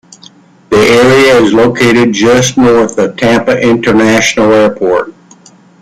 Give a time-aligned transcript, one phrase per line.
[0.71, 5.13] The area is located just north of Tampa International Airport.